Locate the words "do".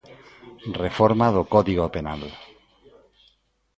1.35-1.43